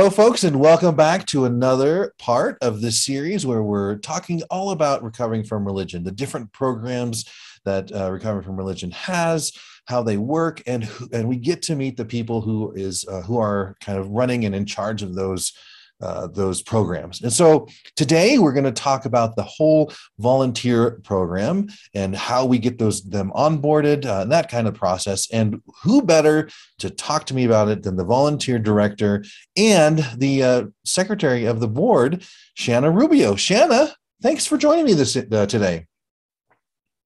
[0.00, 4.70] Hello, folks, and welcome back to another part of this series where we're talking all
[4.70, 7.28] about recovering from religion, the different programs
[7.66, 9.52] that uh, recovering from religion has,
[9.88, 13.36] how they work, and and we get to meet the people who is uh, who
[13.36, 15.52] are kind of running and in charge of those
[16.00, 17.22] uh, those programs.
[17.22, 17.66] And so
[17.96, 23.02] today we're going to talk about the whole volunteer program and how we get those
[23.02, 25.30] them onboarded uh, and that kind of process.
[25.30, 29.24] And who better to talk to me about it than the volunteer director
[29.56, 33.36] and the uh, secretary of the board, Shanna Rubio.
[33.36, 35.86] Shanna, thanks for joining me this uh, today.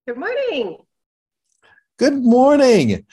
[0.07, 0.79] Good morning.
[1.99, 3.07] Good morning.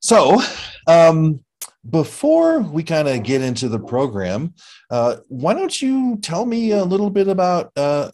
[0.00, 0.40] So,
[0.86, 1.44] um,
[1.90, 4.54] before we kind of get into the program,
[4.90, 8.10] uh, why don't you tell me a little bit about uh,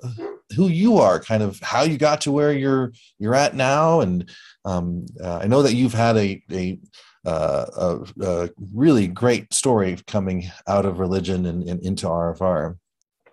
[0.57, 4.31] who you are, kind of how you got to where you're you're at now, and
[4.65, 6.79] um, uh, I know that you've had a a,
[7.25, 12.77] uh, a, a really great story coming out of religion and, and into RFR.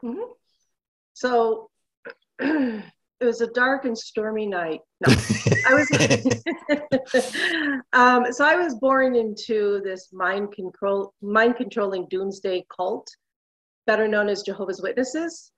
[0.03, 0.31] Mm-hmm.
[1.13, 1.69] So
[3.21, 4.79] it was a dark and stormy night.
[5.07, 5.13] No,
[5.67, 5.87] I was.
[7.93, 13.07] um, so I was born into this mind control, mind controlling doomsday cult,
[13.85, 15.51] better known as Jehovah's Witnesses,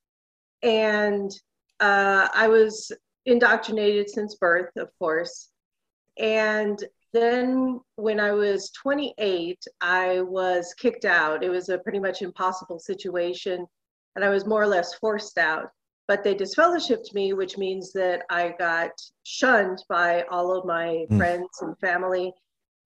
[0.62, 1.32] and
[1.80, 2.92] uh, I was
[3.26, 5.48] indoctrinated since birth, of course.
[6.20, 6.78] And
[7.14, 11.44] then when I was 28, I was kicked out.
[11.44, 13.66] It was a pretty much impossible situation,
[14.18, 15.70] and I was more or less forced out
[16.08, 18.92] but they disfellowshipped me, which means that I got
[19.24, 21.18] shunned by all of my mm.
[21.18, 22.34] friends and family,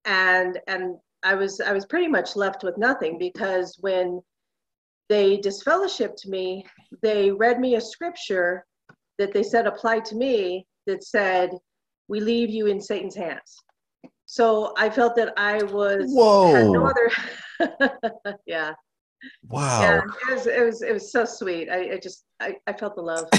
[0.05, 4.21] and and I was I was pretty much left with nothing because when
[5.09, 6.65] they disfellowshipped me,
[7.01, 8.65] they read me a scripture
[9.17, 11.49] that they said applied to me that said,
[12.07, 13.57] "We leave you in Satan's hands."
[14.25, 16.71] So I felt that I was whoa.
[16.71, 17.09] no other,
[18.45, 18.73] yeah.
[19.47, 19.81] Wow.
[19.81, 21.69] Yeah, it was it was it was so sweet.
[21.69, 23.29] I, I just I, I felt the love.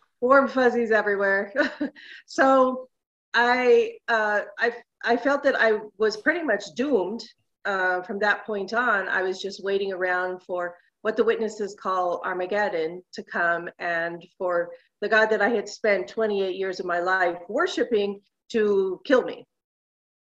[0.20, 1.52] Warm fuzzies everywhere.
[2.26, 2.88] so
[3.34, 4.72] I uh I
[5.04, 7.24] I felt that I was pretty much doomed
[7.64, 9.08] uh, from that point on.
[9.08, 14.70] I was just waiting around for what the witnesses call Armageddon to come and for
[15.00, 18.20] the God that I had spent 28 years of my life worshiping
[18.52, 19.46] to kill me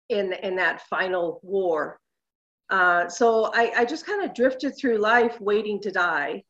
[0.09, 1.99] in in that final war.
[2.69, 6.43] Uh, so I, I just kind of drifted through life waiting to die.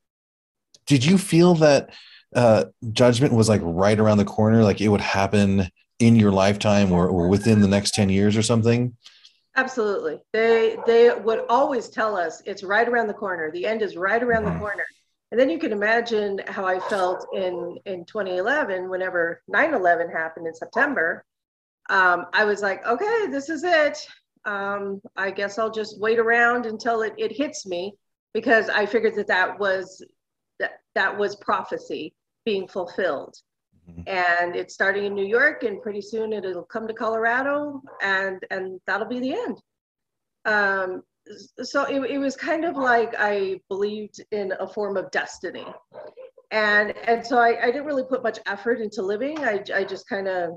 [0.85, 1.93] Did you feel that
[2.35, 6.91] uh, judgment was like right around the corner, like it would happen in your lifetime
[6.91, 8.95] or, or within the next 10 years or something?
[9.57, 10.19] Absolutely.
[10.33, 13.51] They they would always tell us it's right around the corner.
[13.51, 14.83] The end is right around the corner.
[15.31, 20.53] And then you can imagine how I felt in in 2011 whenever 9/11 happened in
[20.53, 21.23] September
[21.89, 23.97] um, I was like, okay, this is it.
[24.45, 27.93] Um, I guess I'll just wait around until it, it hits me
[28.33, 30.03] because I figured that that was
[30.59, 32.13] that that was prophecy
[32.45, 33.35] being fulfilled.
[33.89, 34.01] Mm-hmm.
[34.07, 38.79] And it's starting in New York, and pretty soon it'll come to Colorado, and and
[38.87, 39.61] that'll be the end.
[40.45, 41.03] Um,
[41.63, 45.65] so it, it was kind of like I believed in a form of destiny,
[46.51, 49.39] and and so I, I didn't really put much effort into living.
[49.43, 50.51] I I just kind of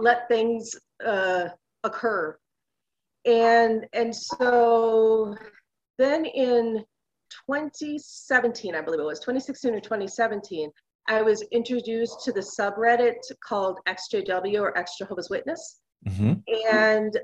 [0.00, 0.74] let things
[1.04, 1.48] uh,
[1.84, 2.36] occur.
[3.26, 5.36] And, and so
[5.98, 6.84] then in
[7.48, 10.70] 2017, I believe it was 2016 or 2017,
[11.08, 15.80] I was introduced to the subreddit called XJW or Ex Jehovah's Witness.
[16.08, 16.34] Mm-hmm.
[16.72, 17.18] And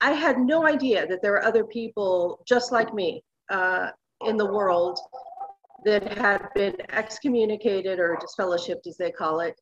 [0.00, 3.90] I had no idea that there were other people just like me uh,
[4.26, 4.98] in the world
[5.84, 9.60] that had been excommunicated or disfellowshipped, as they call it,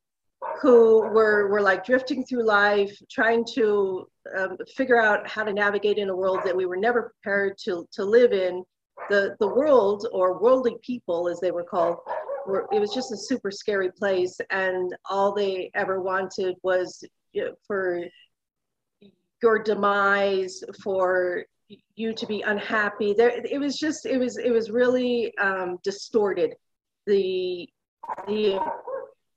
[0.61, 4.07] who were, were like drifting through life, trying to
[4.37, 7.87] um, figure out how to navigate in a world that we were never prepared to,
[7.91, 8.63] to live in.
[9.09, 11.97] The, the world, or worldly people as they were called,
[12.45, 14.39] were, it was just a super scary place.
[14.49, 17.03] And all they ever wanted was
[17.33, 18.03] you know, for
[19.41, 21.45] your demise, for
[21.95, 23.13] you to be unhappy.
[23.13, 26.53] There, it was just, it was, it was really um, distorted.
[27.07, 27.67] The,
[28.27, 28.59] the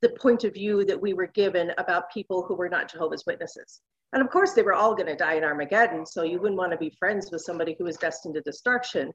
[0.05, 3.81] the point of view that we were given about people who were not Jehovah's Witnesses.
[4.13, 6.73] And of course, they were all going to die in Armageddon, so you wouldn't want
[6.73, 9.15] to be friends with somebody who was destined to destruction.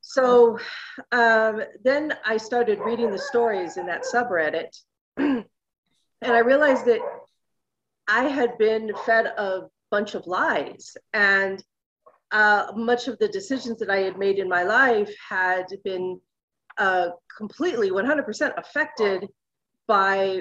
[0.00, 0.60] So
[1.10, 4.70] um, then I started reading the stories in that subreddit,
[5.16, 5.44] and
[6.22, 7.00] I realized that
[8.06, 11.62] I had been fed a bunch of lies, and
[12.30, 16.20] uh, much of the decisions that I had made in my life had been
[16.78, 19.28] uh, completely 100% affected
[19.90, 20.40] by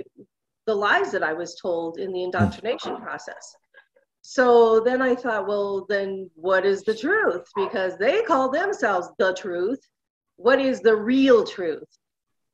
[0.67, 3.55] the lies that I was told in the indoctrination process.
[4.21, 7.47] so then I thought, well, then what is the truth?
[7.55, 9.79] Because they call themselves the truth.
[10.35, 11.89] What is the real truth?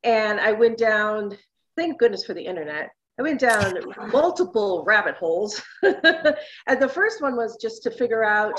[0.06, 1.38] And I went down,
[1.76, 2.92] thank goodness for the internet.
[3.20, 3.74] I went down
[4.14, 5.62] multiple rabbit holes.
[5.84, 8.58] and the first one was just to figure out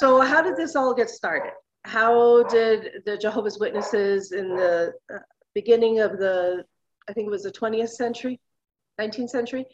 [0.00, 1.52] so, how did this all get started?
[1.84, 5.18] How did the Jehovah's Witnesses in the uh,
[5.54, 6.64] beginning of the,
[7.08, 8.40] I think it was the 20th century,
[9.00, 9.66] 19th century,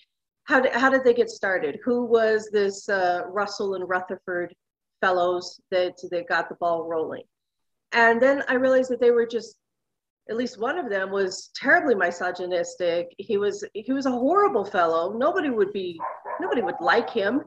[0.44, 1.78] how did, how did they get started?
[1.84, 4.54] Who was this uh, Russell and Rutherford
[5.00, 7.22] fellows that, that got the ball rolling?
[7.92, 9.56] And then I realized that they were just,
[10.28, 13.14] at least one of them was terribly misogynistic.
[13.18, 15.12] He was he was a horrible fellow.
[15.16, 16.00] Nobody would be
[16.40, 17.42] nobody would like him.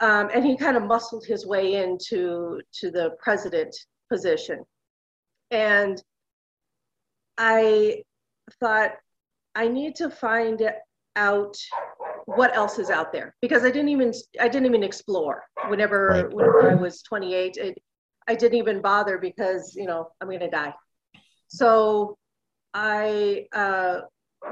[0.00, 3.76] Um, and he kind of muscled his way into to the president
[4.08, 4.64] position.
[5.50, 6.02] And
[7.36, 8.02] I
[8.54, 8.92] thought
[9.54, 10.70] I need to find
[11.16, 11.56] out
[12.26, 16.32] what else is out there because I didn't even I didn't even explore whenever right.
[16.32, 17.56] whenever I was 28.
[17.56, 17.78] It,
[18.28, 20.74] I didn't even bother because you know I'm gonna die.
[21.48, 22.18] So
[22.74, 24.00] I uh,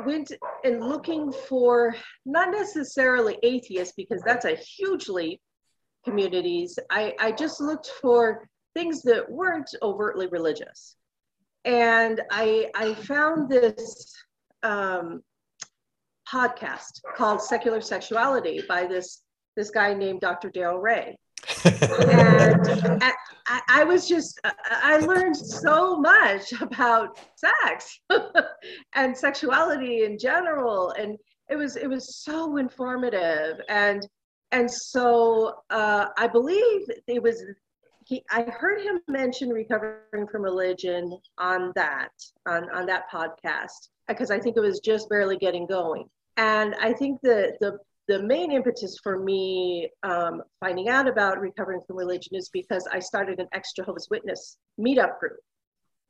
[0.04, 0.32] went
[0.64, 1.94] and looking for
[2.24, 5.40] not necessarily atheists because that's a huge leap
[6.04, 6.78] communities.
[6.90, 10.96] I, I just looked for things that weren't overtly religious.
[11.66, 14.14] And I, I found this
[14.62, 15.22] um,
[16.32, 19.22] podcast called Secular Sexuality by this,
[19.56, 20.48] this guy named Dr.
[20.48, 21.18] Darrel Ray.
[21.64, 23.02] and
[23.48, 28.00] I, I, was just, I learned so much about sex
[28.94, 30.92] and sexuality in general.
[30.92, 31.18] And
[31.50, 33.60] it was, it was so informative.
[33.68, 34.06] And,
[34.52, 37.42] and so uh, I believe it was,
[38.06, 42.12] he, I heard him mention recovering from religion on that,
[42.46, 46.08] on, on that podcast, because I think it was just barely getting going.
[46.36, 51.80] And I think that the the main impetus for me um, finding out about recovering
[51.84, 55.40] from religion is because I started an ex Jehovah's Witness meetup group.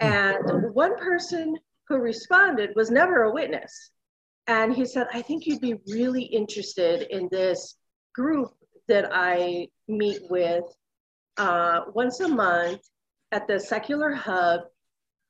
[0.01, 1.57] And one person
[1.89, 3.93] who responded was never a witness.
[4.47, 7.77] And he said, I think you'd be really interested in this
[8.15, 8.51] group
[8.89, 10.65] that I meet with
[11.39, 12.81] uh, once a month
[13.33, 14.63] at the Secular Hub.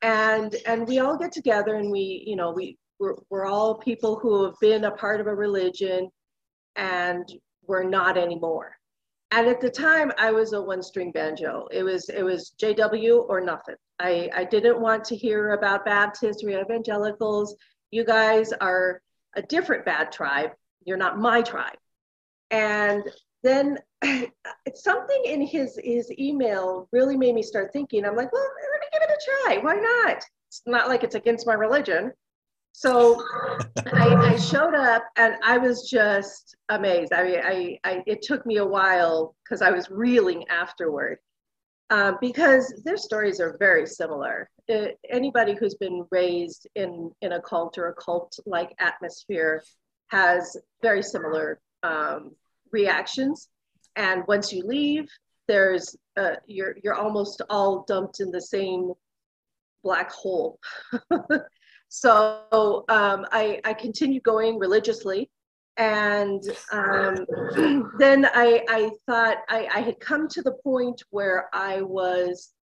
[0.01, 4.17] And, and we all get together and we, you know, we, we're, we're all people
[4.19, 6.09] who have been a part of a religion
[6.75, 7.27] and
[7.65, 8.77] we're not anymore.
[9.31, 11.67] And at the time, I was a one-string banjo.
[11.71, 13.75] It was it was JW or nothing.
[13.99, 17.55] I, I didn't want to hear about Baptists or evangelicals.
[17.91, 19.01] You guys are
[19.35, 20.51] a different bad tribe.
[20.85, 21.77] You're not my tribe.
[22.51, 23.03] And
[23.43, 23.79] then
[24.75, 28.05] something in his his email really made me start thinking.
[28.05, 29.57] I'm like, well, let me give it a try.
[29.63, 30.23] Why not?
[30.49, 32.11] It's not like it's against my religion.
[32.73, 33.19] So
[33.91, 37.11] I, I, showed up and I was just amazed.
[37.11, 41.17] I mean, I, I it took me a while because I was reeling afterward
[41.89, 44.49] um, because their stories are very similar.
[44.67, 49.63] It, anybody who's been raised in, in a cult or a cult like atmosphere
[50.07, 52.35] has very similar um,
[52.71, 53.49] reactions.
[53.97, 55.09] And once you leave,
[55.47, 58.93] there's uh, you're you're almost all dumped in the same
[59.83, 60.59] black hole.
[61.89, 65.29] So um, I, I continued going religiously.
[65.77, 67.25] And um,
[67.99, 72.53] then I, I thought I, I had come to the point where I was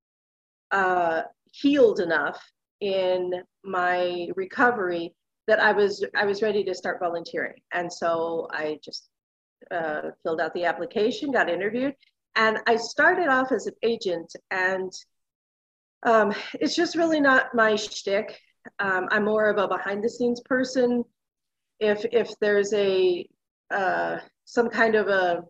[0.72, 2.42] uh, healed enough
[2.82, 3.32] in
[3.64, 5.16] my recovery
[5.48, 7.54] that I was I was ready to start volunteering.
[7.72, 9.10] And so I just
[9.72, 11.94] uh, filled out the application, got interviewed,
[12.36, 14.34] and I started off as an agent.
[14.52, 14.92] And
[16.04, 18.40] um, it's just really not my shtick.
[18.80, 21.04] Um, I'm more of a behind the scenes person.
[21.80, 23.28] If if there's a
[23.72, 25.44] uh, some kind of a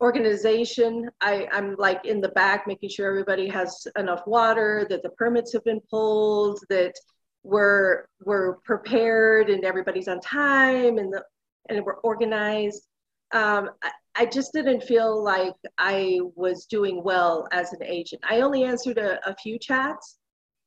[0.00, 5.10] organization, I, I'm like in the back making sure everybody has enough water, that the
[5.10, 6.94] permits have been pulled, that
[7.42, 11.22] we're we're prepared and everybody's on time and the
[11.70, 12.86] and we're organized.
[13.32, 18.22] Um, I, I just didn't feel like I was doing well as an agent.
[18.28, 20.18] I only answered a, a few chats,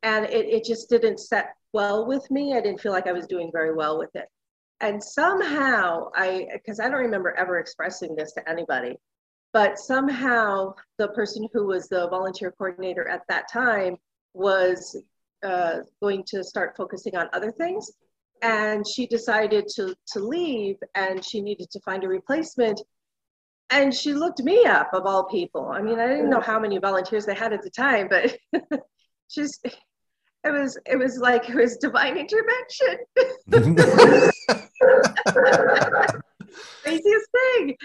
[0.01, 2.55] and it, it just didn't set well with me.
[2.55, 4.27] I didn't feel like I was doing very well with it.
[4.79, 8.97] And somehow I, because I don't remember ever expressing this to anybody,
[9.53, 13.97] but somehow the person who was the volunteer coordinator at that time
[14.33, 14.97] was
[15.43, 17.91] uh, going to start focusing on other things.
[18.43, 22.81] And she decided to, to leave and she needed to find a replacement.
[23.69, 25.69] And she looked me up, of all people.
[25.69, 28.37] I mean, I didn't know how many volunteers they had at the time, but
[29.29, 29.59] she's
[30.45, 32.97] it was it was like it was divine intervention
[36.83, 37.75] craziest thing.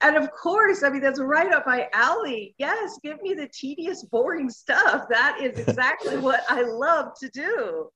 [0.00, 2.54] And of course, I mean, that's right up my alley.
[2.58, 5.06] Yes, give me the tedious, boring stuff.
[5.08, 7.88] That is exactly what I love to do.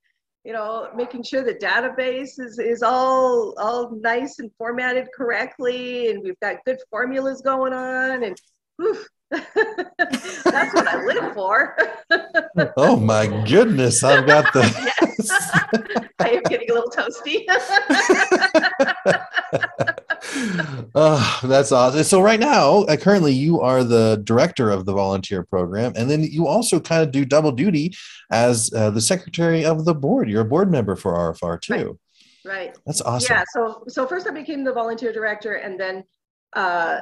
[0.43, 6.21] You know, making sure the database is, is all all nice and formatted correctly, and
[6.21, 8.37] we've got good formulas going on, and
[9.31, 11.77] that's what I live for.
[12.77, 14.63] oh my goodness, I've got the.
[14.99, 15.31] yes.
[16.19, 17.45] I am getting a little toasty.
[20.95, 22.03] Oh, that's awesome.
[22.03, 26.23] So right now, uh, currently, you are the director of the volunteer program, and then
[26.23, 27.93] you also kind of do double duty
[28.31, 30.29] as uh, the secretary of the board.
[30.29, 31.99] You're a board member for RFR too.
[32.45, 32.55] Right.
[32.55, 32.77] right.
[32.85, 33.35] That's awesome.
[33.35, 33.43] Yeah.
[33.53, 36.03] So so first I became the volunteer director, and then
[36.53, 37.01] uh,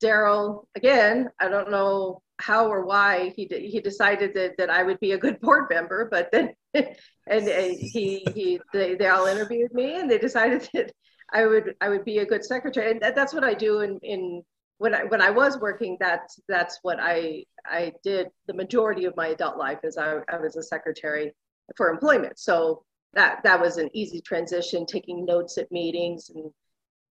[0.00, 1.28] Darrel again.
[1.40, 5.18] I don't know how or why he he decided that, that I would be a
[5.18, 10.10] good board member, but then and, and he he they, they all interviewed me and
[10.10, 10.92] they decided that
[11.32, 13.98] I would I would be a good secretary, and that, that's what I do in
[14.00, 14.42] in
[14.78, 15.96] when I when I was working.
[15.98, 20.38] That's that's what I I did the majority of my adult life is I, I
[20.38, 21.34] was a secretary
[21.76, 22.38] for employment.
[22.38, 26.50] So that that was an easy transition, taking notes at meetings and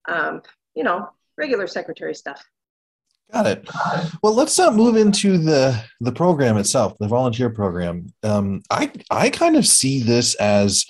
[0.07, 0.41] um,
[0.75, 2.43] you know regular secretary stuff.
[3.33, 3.69] Got it.
[4.21, 8.13] Well, let's uh, move into the the program itself, the volunteer program.
[8.23, 10.85] Um, I I kind of see this as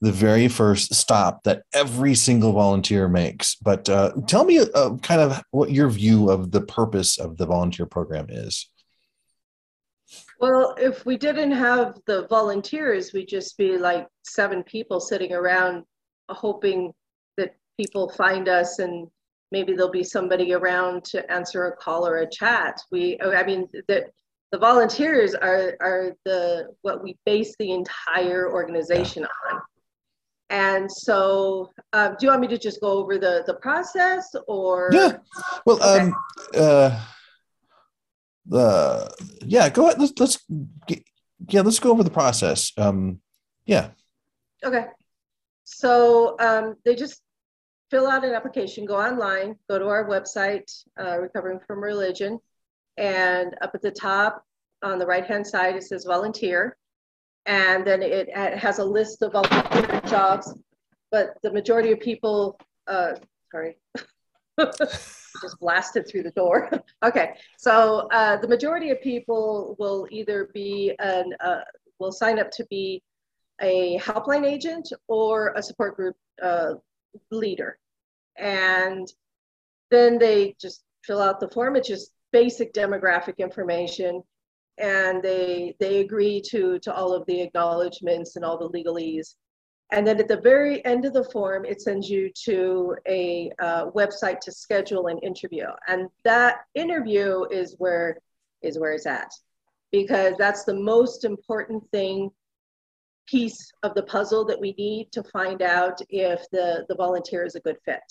[0.00, 3.56] the very first stop that every single volunteer makes.
[3.56, 7.46] But uh, tell me uh, kind of what your view of the purpose of the
[7.46, 8.70] volunteer program is.
[10.40, 15.84] Well, if we didn't have the volunteers, we'd just be like seven people sitting around
[16.28, 16.92] hoping
[17.36, 19.08] that people find us and
[19.50, 22.80] maybe there'll be somebody around to answer a call or a chat.
[22.92, 24.06] We, I mean, the,
[24.52, 29.54] the volunteers are, are the what we base the entire organization yeah.
[29.56, 29.62] on.
[30.50, 34.90] And so, uh, do you want me to just go over the the process, or
[34.92, 35.18] yeah?
[35.66, 36.06] Well, okay.
[36.06, 36.14] um,
[36.54, 37.04] uh,
[38.46, 39.14] the
[39.44, 40.00] yeah, go ahead.
[40.00, 40.38] Let's let's
[41.48, 42.72] yeah, let's go over the process.
[42.78, 43.20] Um,
[43.66, 43.90] yeah.
[44.64, 44.86] Okay.
[45.64, 47.20] So um, they just
[47.90, 52.38] fill out an application, go online, go to our website, uh, Recovering from Religion,
[52.96, 54.42] and up at the top
[54.82, 56.76] on the right hand side it says volunteer
[57.48, 60.54] and then it, has a list of volunteer jobs.
[61.10, 63.14] But the majority of people, uh,
[63.50, 63.78] sorry,
[64.60, 66.70] just blasted through the door.
[67.04, 71.60] okay, so uh, the majority of people will either be an uh,
[71.98, 73.02] will sign up to be
[73.62, 76.74] a helpline agent or a support group uh,
[77.30, 77.78] leader,
[78.36, 79.10] and
[79.90, 81.76] then they just fill out the form.
[81.76, 84.22] It's just basic demographic information
[84.78, 89.34] and they they agree to to all of the acknowledgments and all the legalese.
[89.90, 93.90] And then at the very end of the form it sends you to a uh,
[93.90, 95.66] website to schedule an interview.
[95.86, 98.18] And that interview is where
[98.62, 99.30] is where it's at
[99.92, 102.30] because that's the most important thing
[103.26, 107.54] piece of the puzzle that we need to find out if the the volunteer is
[107.54, 108.02] a good fit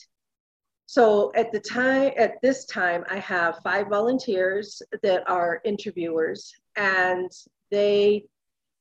[0.88, 7.30] so at the time, at this time, I have five volunteers that are interviewers, and
[7.70, 8.24] they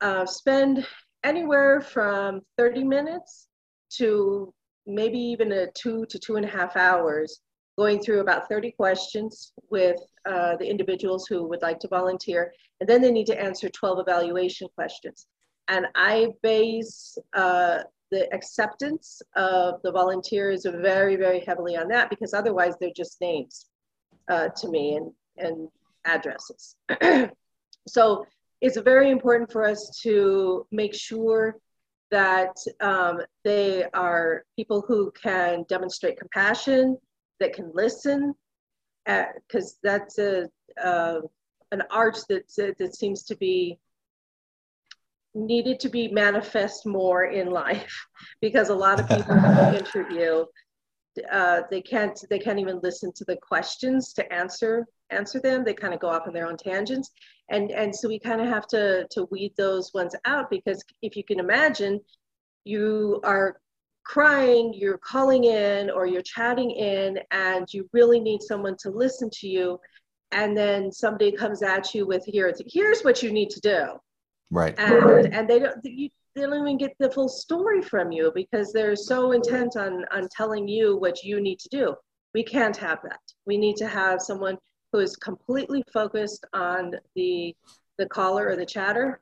[0.00, 0.86] uh, spend
[1.24, 3.48] anywhere from 30 minutes
[3.98, 4.54] to
[4.86, 7.40] maybe even a two to two and a half hours
[7.76, 12.52] going through about 30 questions with uh, the individuals who would like to volunteer.
[12.80, 15.26] And then they need to answer 12 evaluation questions.
[15.66, 22.34] And I base uh, the acceptance of the volunteers very, very heavily on that because
[22.34, 23.66] otherwise they're just names
[24.28, 25.68] uh, to me and, and
[26.04, 26.76] addresses.
[27.88, 28.24] so
[28.60, 31.56] it's very important for us to make sure
[32.10, 36.96] that um, they are people who can demonstrate compassion,
[37.40, 38.34] that can listen,
[39.04, 40.48] because uh, that's a,
[40.82, 41.20] uh,
[41.72, 42.44] an art that,
[42.78, 43.78] that seems to be
[45.36, 48.06] needed to be manifest more in life
[48.40, 49.34] because a lot of people
[49.74, 50.44] interview
[51.30, 55.64] uh, they can't they can't even listen to the questions to answer answer them.
[55.64, 57.10] They kind of go off on their own tangents.
[57.50, 61.16] And and so we kind of have to to weed those ones out because if
[61.16, 62.00] you can imagine
[62.64, 63.60] you are
[64.04, 69.28] crying you're calling in or you're chatting in and you really need someone to listen
[69.32, 69.78] to you.
[70.32, 73.98] And then somebody comes at you with here here's what you need to do
[74.50, 74.78] Right.
[74.78, 78.72] And and they don't you, they don't even get the full story from you because
[78.72, 81.94] they're so intent on on telling you what you need to do.
[82.34, 83.20] We can't have that.
[83.46, 84.58] We need to have someone
[84.92, 87.54] who is completely focused on the
[87.98, 89.20] the caller or the chatter.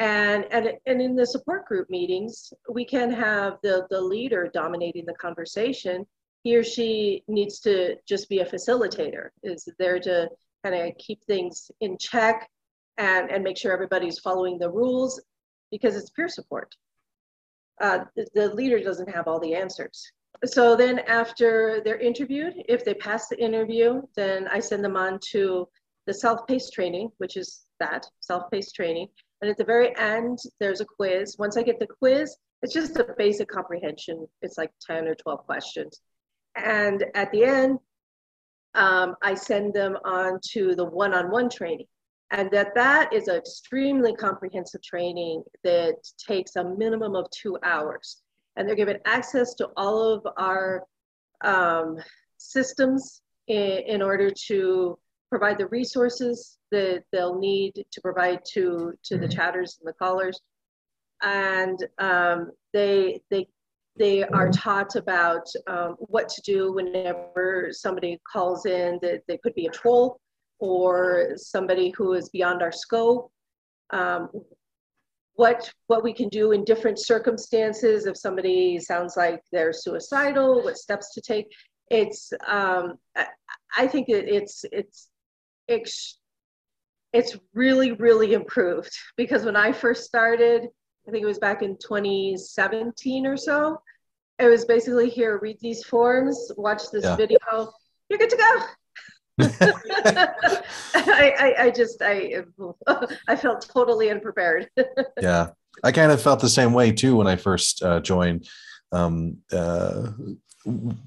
[0.00, 5.04] And, and, and in the support group meetings, we can have the, the leader dominating
[5.04, 6.06] the conversation
[6.44, 10.28] he or she needs to just be a facilitator, is there to
[10.64, 12.48] kind of keep things in check
[12.98, 15.20] and, and make sure everybody's following the rules
[15.70, 16.74] because it's peer support.
[17.80, 20.10] Uh, the, the leader doesn't have all the answers.
[20.44, 25.18] So then after they're interviewed, if they pass the interview, then I send them on
[25.30, 25.68] to
[26.06, 29.08] the self-paced training, which is that, self-paced training.
[29.40, 31.36] And at the very end, there's a quiz.
[31.38, 34.26] Once I get the quiz, it's just a basic comprehension.
[34.42, 36.00] It's like 10 or 12 questions.
[36.56, 37.78] And at the end,
[38.74, 41.86] um, I send them on to the one-on-one training.
[42.30, 48.22] And that that is an extremely comprehensive training that takes a minimum of two hours.
[48.56, 50.84] And they're given access to all of our
[51.42, 51.96] um,
[52.36, 54.98] systems in, in order to
[55.30, 59.36] provide the resources that they'll need to provide to, to the mm-hmm.
[59.36, 60.40] chatters and the callers.
[61.22, 63.48] And um, they, they
[63.98, 69.54] they are taught about um, what to do whenever somebody calls in that they could
[69.54, 70.20] be a troll
[70.58, 73.30] or somebody who is beyond our scope.
[73.90, 74.28] Um,
[75.34, 80.76] what what we can do in different circumstances if somebody sounds like they're suicidal, what
[80.76, 81.46] steps to take.
[81.90, 83.26] It's um, I,
[83.76, 85.08] I think it, it's it's
[85.68, 86.18] it's
[87.12, 90.62] it's really really improved because when I first started,
[91.06, 93.80] I think it was back in 2017 or so.
[94.40, 97.16] It was basically here, read these forms, watch this yeah.
[97.16, 97.38] video,
[98.08, 98.62] you're good to go.
[99.38, 102.44] I, I, I just I
[103.28, 104.68] I felt totally unprepared.
[105.20, 105.50] yeah,
[105.84, 108.48] I kind of felt the same way too when I first uh, joined.
[108.90, 110.08] Um, uh,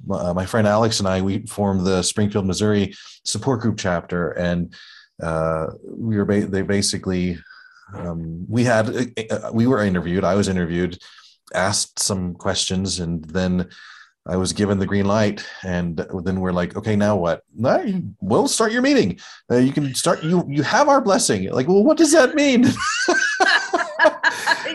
[0.07, 2.93] my friend Alex and I we formed the Springfield, Missouri
[3.25, 4.73] support group chapter, and
[5.21, 7.37] uh, we were ba- they basically
[7.93, 8.89] um, we had
[9.29, 10.23] uh, we were interviewed.
[10.23, 10.97] I was interviewed,
[11.53, 13.69] asked some questions, and then
[14.27, 17.43] I was given the green light, and then we're like, okay, now what?
[17.55, 17.83] No,
[18.21, 19.19] we'll start your meeting.
[19.49, 20.23] Uh, you can start.
[20.23, 21.49] You you have our blessing.
[21.49, 22.61] Like, well, what does that mean?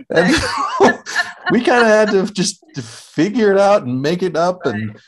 [1.52, 4.98] we kind of had to just figure it out and make it up, and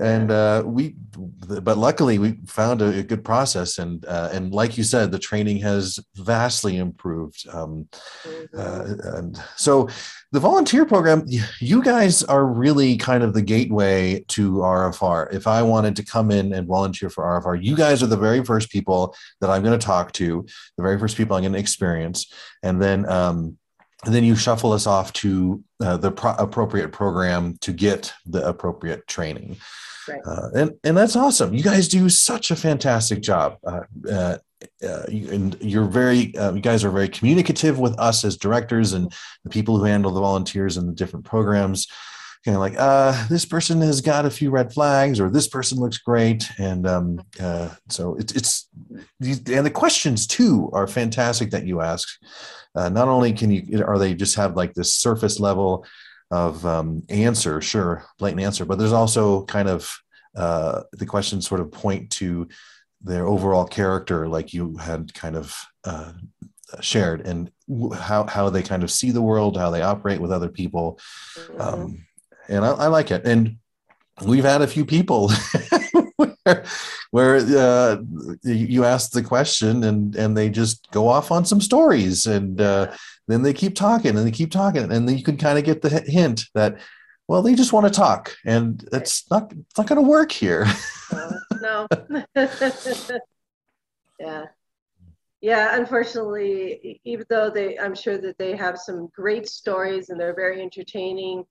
[0.00, 4.76] and uh, we but luckily we found a, a good process and uh, and like
[4.76, 7.88] you said the training has vastly improved um,
[8.56, 9.16] uh, mm-hmm.
[9.16, 9.88] and so
[10.36, 11.24] the volunteer program
[11.60, 16.30] you guys are really kind of the gateway to rfr if i wanted to come
[16.30, 19.78] in and volunteer for rfr you guys are the very first people that i'm going
[19.78, 20.44] to talk to
[20.76, 22.30] the very first people i'm going to experience
[22.62, 23.56] and then um,
[24.04, 28.46] and then you shuffle us off to uh, the pro- appropriate program to get the
[28.46, 29.56] appropriate training.
[30.06, 30.20] Right.
[30.24, 31.54] Uh, and and that's awesome.
[31.54, 33.56] You guys do such a fantastic job.
[33.66, 34.36] Uh,
[34.82, 39.12] uh, and you're very uh, you guys are very communicative with us as directors and
[39.44, 41.86] the people who handle the volunteers and the different programs.
[42.44, 45.78] Kind of like uh, this person has got a few red flags or this person
[45.78, 46.48] looks great.
[46.58, 48.68] And um, uh, so it, it's
[49.20, 52.08] and the questions too are fantastic that you ask.
[52.74, 55.84] Uh, not only can you are they just have like this surface level
[56.30, 59.96] of um, answer sure blatant answer but there's also kind of
[60.36, 62.46] uh, the questions sort of point to
[63.06, 66.12] their overall character like you had kind of uh,
[66.80, 67.50] shared and
[67.94, 70.98] how how they kind of see the world how they operate with other people.
[71.36, 71.60] Mm-hmm.
[71.60, 72.06] um,
[72.48, 73.24] and I, I, like it.
[73.24, 73.56] And
[74.24, 75.32] we've had a few people
[76.16, 76.64] where,
[77.10, 77.96] where uh,
[78.44, 82.92] you ask the question and and they just go off on some stories and uh,
[83.28, 85.82] then they keep talking and they keep talking and then you can kind of get
[85.82, 86.78] the hint that
[87.28, 90.66] well they just want to talk and it's not it's not going to work here
[91.60, 91.86] no,
[94.20, 94.44] yeah
[95.40, 100.34] yeah unfortunately even though they i'm sure that they have some great stories and they're
[100.34, 101.44] very entertaining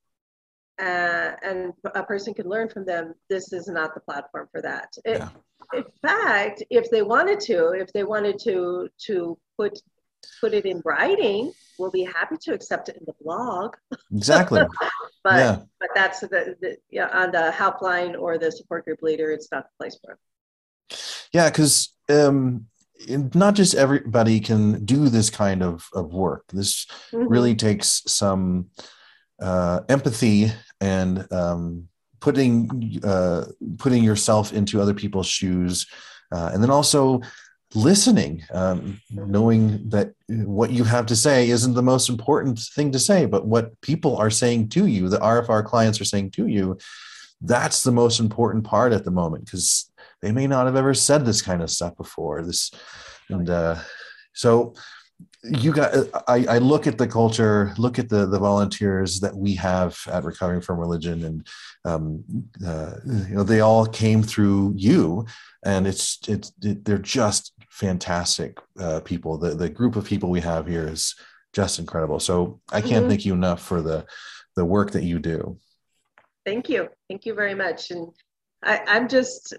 [0.79, 4.93] uh, and a person can learn from them, this is not the platform for that.
[5.05, 5.29] It, yeah.
[5.73, 9.79] In fact, if they wanted to, if they wanted to to put
[10.41, 13.75] put it in writing, we'll be happy to accept it in the blog.
[14.13, 14.61] Exactly.
[15.23, 15.59] but yeah.
[15.79, 19.65] but that's the, the yeah on the helpline or the support group leader, it's not
[19.65, 20.19] the place for it.
[21.33, 22.67] Yeah, because um,
[23.09, 26.45] not just everybody can do this kind of, of work.
[26.51, 27.27] This mm-hmm.
[27.27, 28.69] really takes some
[29.41, 31.87] uh, empathy and um,
[32.19, 33.45] putting uh,
[33.77, 35.87] putting yourself into other people's shoes,
[36.31, 37.21] uh, and then also
[37.73, 42.99] listening, um, knowing that what you have to say isn't the most important thing to
[42.99, 46.77] say, but what people are saying to you, the RFR clients are saying to you,
[47.41, 51.25] that's the most important part at the moment because they may not have ever said
[51.25, 52.41] this kind of stuff before.
[52.43, 52.71] This
[53.29, 53.79] and uh,
[54.33, 54.73] so
[55.43, 55.93] you got
[56.27, 60.23] I, I look at the culture look at the the volunteers that we have at
[60.23, 61.47] recovering from religion and
[61.85, 62.23] um,
[62.65, 65.25] uh, you know they all came through you
[65.63, 70.41] and it's it's it, they're just fantastic uh, people the the group of people we
[70.41, 71.15] have here is
[71.53, 73.09] just incredible so i can't mm-hmm.
[73.09, 74.05] thank you enough for the
[74.55, 75.57] the work that you do
[76.45, 78.07] thank you thank you very much and
[78.63, 79.53] I, i'm just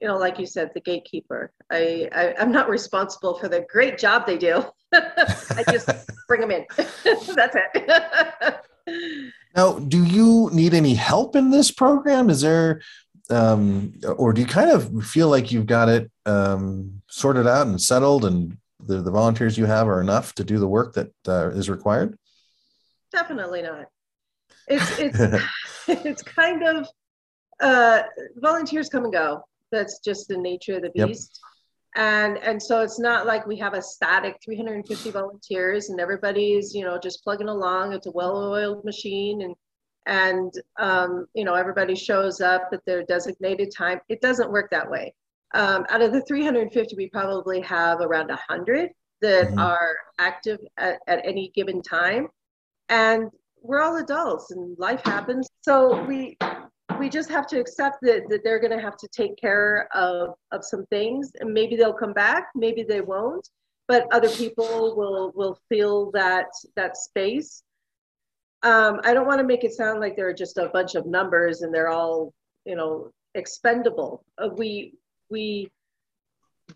[0.00, 1.52] you know, like you said, the gatekeeper.
[1.70, 4.62] I, I am not responsible for the great job they do.
[4.92, 5.88] I just
[6.28, 6.66] bring them in.
[6.76, 8.60] That's it.
[9.56, 12.28] now, do you need any help in this program?
[12.28, 12.82] Is there,
[13.30, 17.80] um, or do you kind of feel like you've got it um, sorted out and
[17.80, 21.48] settled, and the, the volunteers you have are enough to do the work that uh,
[21.50, 22.18] is required?
[23.12, 23.86] Definitely not.
[24.68, 25.18] It's it's
[25.88, 26.88] it's kind of
[27.60, 28.02] uh,
[28.36, 31.40] volunteers come and go that's just the nature of the beast.
[31.42, 32.04] Yep.
[32.04, 36.84] And and so it's not like we have a static 350 volunteers and everybody's you
[36.84, 37.92] know just plugging along.
[37.92, 39.54] It's a well-oiled machine and
[40.06, 44.00] and um, you know everybody shows up at their designated time.
[44.08, 45.14] It doesn't work that way.
[45.54, 48.90] Um, out of the 350, we probably have around 100
[49.22, 49.58] that mm-hmm.
[49.58, 52.28] are active at, at any given time,
[52.88, 53.30] and
[53.62, 55.48] we're all adults and life happens.
[55.62, 56.36] So we
[56.98, 60.34] we just have to accept that, that they're going to have to take care of,
[60.52, 63.48] of some things and maybe they'll come back maybe they won't
[63.88, 67.62] but other people will will fill that that space
[68.66, 71.62] um, i don't want to make it sound like they're just a bunch of numbers
[71.62, 72.32] and they're all
[72.64, 74.24] you know expendable.
[74.38, 74.94] Uh, we
[75.30, 75.70] we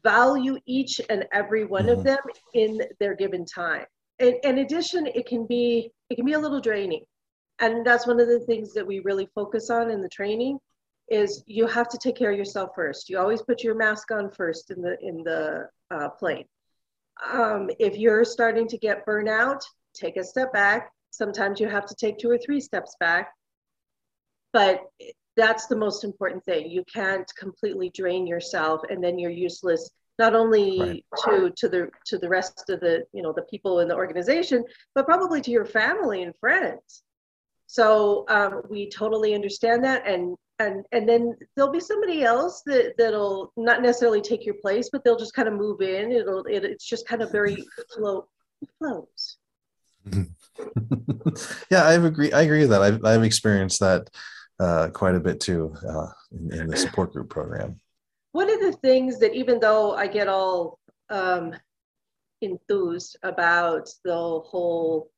[0.05, 1.98] value each and every one mm-hmm.
[1.98, 2.20] of them
[2.55, 3.87] in their given time.
[4.20, 7.05] In, in addition it can be it can be a little draining.
[7.59, 10.59] And that's one of the things that we really focus on in the training
[11.11, 13.11] is you have to take care of yourself first.
[13.11, 16.44] You always put your mask on first in the in the uh, plane.
[17.33, 19.61] Um, if you're starting to get burnout
[19.92, 23.32] take a step back sometimes you have to take two or three steps back
[24.52, 24.82] but
[25.36, 30.34] that's the most important thing you can't completely drain yourself and then you're useless not
[30.34, 31.04] only right.
[31.24, 34.64] to to the to the rest of the you know the people in the organization
[34.94, 37.02] but probably to your family and friends
[37.70, 42.94] so um, we totally understand that, and and and then there'll be somebody else that
[42.98, 46.10] that'll not necessarily take your place, but they'll just kind of move in.
[46.10, 48.26] It'll it, it's just kind of very flow
[48.80, 49.36] flows.
[51.70, 52.32] yeah, I agree.
[52.32, 52.82] I agree with that.
[52.82, 54.08] I've I've experienced that
[54.58, 57.80] uh, quite a bit too uh, in, in, the support group program.
[58.32, 61.54] One of the things that even though I get all um,
[62.42, 65.10] enthused about the whole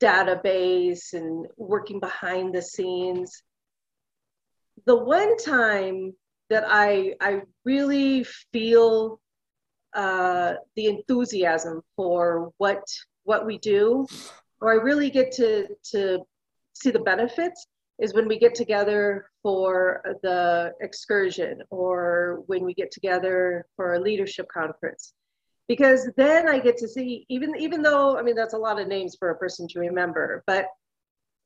[0.00, 3.42] database and working behind the scenes.
[4.86, 6.14] The one time
[6.50, 9.20] that I, I really feel
[9.94, 12.82] uh, the enthusiasm for what,
[13.28, 14.06] what we do,
[14.60, 16.20] or I really get to, to
[16.72, 17.66] see the benefits
[17.98, 24.00] is when we get together for the excursion or when we get together for a
[24.00, 25.12] leadership conference.
[25.66, 28.88] Because then I get to see even even though I mean that's a lot of
[28.88, 30.66] names for a person to remember, but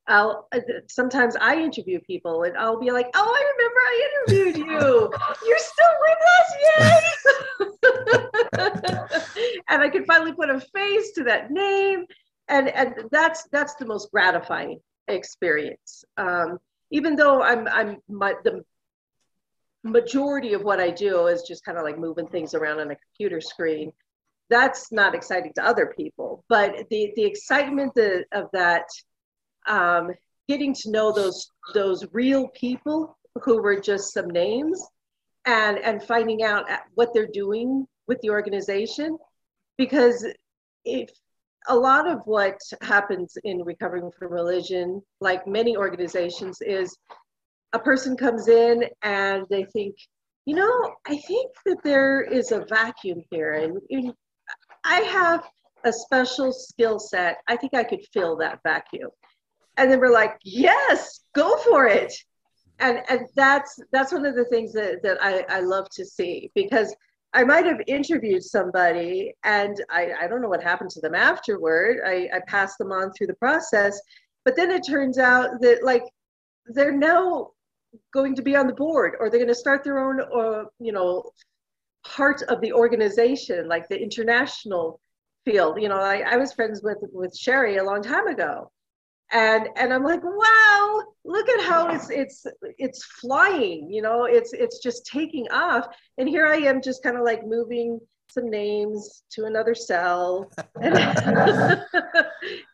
[0.09, 0.49] I'll
[0.89, 5.13] sometimes I interview people and I'll be like, "Oh, I remember I interviewed you.
[5.47, 7.03] You're still with us, yay!"
[9.69, 12.07] and I can finally put a face to that name,
[12.49, 16.05] and and that's that's the most gratifying experience.
[16.17, 16.59] Um,
[16.91, 18.65] even though I'm I'm my, the
[19.85, 22.97] majority of what I do is just kind of like moving things around on a
[22.97, 23.93] computer screen
[24.53, 26.45] that's not exciting to other people.
[26.49, 27.97] But the the excitement
[28.33, 28.85] of that,
[29.67, 30.11] um,
[30.49, 34.85] getting to know those those real people who were just some names,
[35.47, 39.17] and and finding out what they're doing with the organization,
[39.79, 40.27] because
[40.85, 41.11] if
[41.69, 46.97] a lot of what happens in recovering from religion, like many organizations, is
[47.73, 49.95] a person comes in and they think,
[50.45, 54.13] you know, I think that there is a vacuum here, and
[54.85, 55.49] I have
[55.85, 57.39] a special skill set.
[57.49, 59.11] I think I could fill that vacuum.
[59.77, 62.13] And then we're like, yes, go for it.
[62.79, 66.51] And, and that's that's one of the things that, that I, I love to see
[66.55, 66.95] because
[67.33, 72.01] I might have interviewed somebody and I, I don't know what happened to them afterward.
[72.05, 74.01] I, I passed them on through the process.
[74.45, 76.03] But then it turns out that like
[76.67, 77.51] they're now
[78.13, 80.93] going to be on the board or they're going to start their own uh, you
[80.93, 81.31] know
[82.05, 85.01] part of the organization, like the international
[85.45, 85.81] field.
[85.81, 88.71] You know, I, I was friends with with Sherry a long time ago,
[89.33, 92.47] and and i'm like wow look at how it's it's
[92.79, 95.87] it's flying you know it's it's just taking off.
[96.19, 100.97] And here i am just kind of like moving some names to another cell and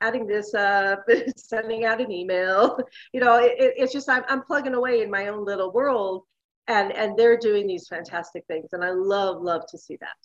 [0.01, 1.05] adding this up
[1.37, 2.79] sending out an email.
[3.12, 6.25] You know it, it's just I'm, I'm plugging away in my own little world
[6.68, 10.16] and and they're doing these fantastic things and i love love to see that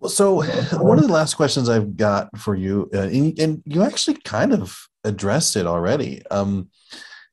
[0.00, 0.42] well, so
[0.78, 4.52] one of the last questions I've got for you, uh, and, and, you actually kind
[4.52, 6.22] of addressed it already.
[6.30, 6.70] Um,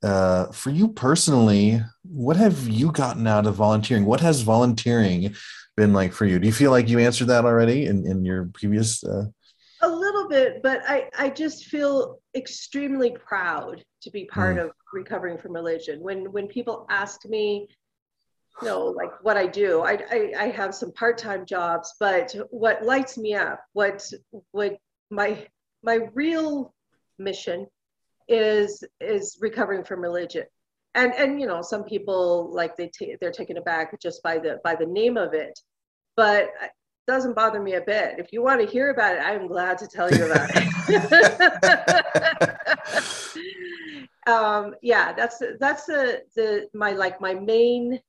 [0.04, 4.06] uh, for you personally, what have you gotten out of volunteering?
[4.06, 5.36] What has volunteering
[5.76, 6.40] been like for you?
[6.40, 9.04] Do you feel like you answered that already in, in your previous?
[9.04, 9.26] Uh...
[9.82, 14.66] A little bit, but I, I just feel extremely proud to be part mm.
[14.66, 16.00] of recovering from religion.
[16.00, 17.68] When when people ask me,
[18.62, 19.82] you know, like what I do.
[19.82, 24.04] I, I, I have some part-time jobs, but what lights me up, what
[24.52, 24.78] what
[25.10, 25.46] my
[25.84, 26.74] my real
[27.20, 27.68] mission
[28.28, 30.46] is is recovering from religion.
[30.96, 34.60] And and you know, some people like they t- they're taken aback just by the
[34.64, 35.60] by the name of it,
[36.16, 36.72] but it
[37.08, 38.16] doesn't bother me a bit.
[38.18, 40.68] If you want to hear about it, I'm glad to tell you about it.
[44.28, 48.00] um, yeah, that's that's the the my like my main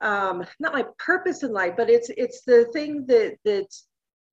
[0.00, 3.66] um, not my purpose in life, but it's it's the thing that that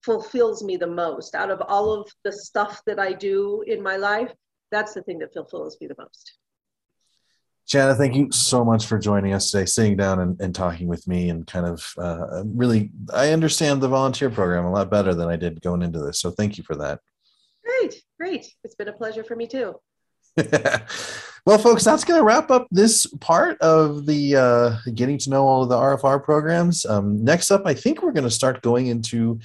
[0.04, 3.98] fulfills me the most out of all of the stuff that I do in my
[3.98, 4.32] life.
[4.72, 6.38] That's the thing that fulfills me the most.
[7.68, 11.08] Jana, thank you so much for joining us today, sitting down and, and talking with
[11.08, 15.30] me, and kind of uh, really, I understand the volunteer program a lot better than
[15.30, 16.20] I did going into this.
[16.20, 17.00] So thank you for that.
[17.64, 18.46] Great, great.
[18.64, 19.80] It's been a pleasure for me too.
[21.46, 25.46] well, folks, that's going to wrap up this part of the uh, getting to know
[25.46, 26.86] all of the RFR programs.
[26.88, 29.40] Um, next up, I think we're going to start going into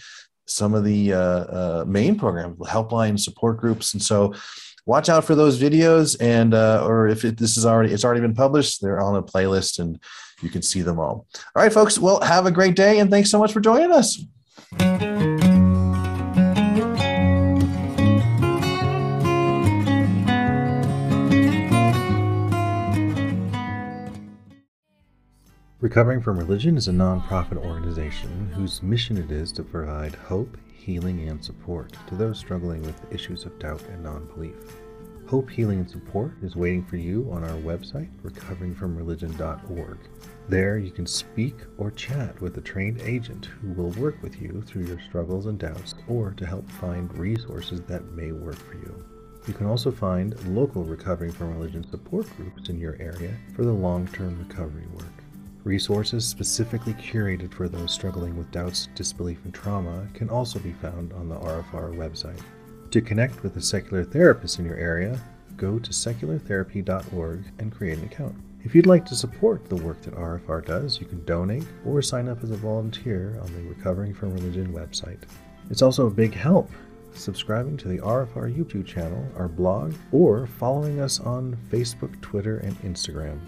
[0.47, 4.35] some of the uh, uh, main programs, helpline support groups, and so
[4.87, 6.17] watch out for those videos.
[6.21, 9.23] And uh, or if it, this is already it's already been published, they're on a
[9.23, 10.01] playlist, and
[10.41, 11.27] you can see them all.
[11.55, 11.99] All right, folks.
[11.99, 14.19] Well, have a great day, and thanks so much for joining us.
[25.81, 31.27] Recovering from Religion is a nonprofit organization whose mission it is to provide hope, healing,
[31.27, 34.57] and support to those struggling with issues of doubt and non belief.
[35.27, 39.99] Hope, Healing, and Support is waiting for you on our website, recoveringfromreligion.org.
[40.51, 44.61] There, you can speak or chat with a trained agent who will work with you
[44.67, 49.03] through your struggles and doubts or to help find resources that may work for you.
[49.47, 53.73] You can also find local Recovering from Religion support groups in your area for the
[53.73, 55.20] long term recovery work.
[55.65, 61.13] Resources specifically curated for those struggling with doubts, disbelief, and trauma can also be found
[61.13, 62.41] on the RFR website.
[62.91, 65.21] To connect with a secular therapist in your area,
[65.57, 68.35] go to seculartherapy.org and create an account.
[68.65, 72.29] If you'd like to support the work that RFR does, you can donate or sign
[72.29, 75.23] up as a volunteer on the Recovering from Religion website.
[75.69, 76.71] It's also a big help
[77.15, 82.81] subscribing to the RFR YouTube channel, our blog, or following us on Facebook, Twitter, and
[82.83, 83.39] Instagram.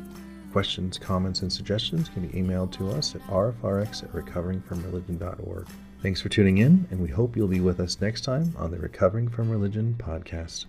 [0.52, 5.66] Questions, comments, and suggestions can be emailed to us at rfrx at recoveringfromreligion.org.
[6.02, 8.78] Thanks for tuning in, and we hope you'll be with us next time on the
[8.78, 10.66] Recovering from Religion podcast.